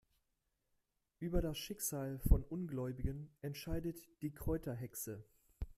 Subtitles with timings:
[1.19, 5.23] Über das Schicksal von Ungläubigen entscheidet die Kräuterhexe.